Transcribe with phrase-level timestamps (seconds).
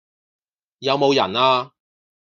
[0.79, 1.73] 有冇人呀？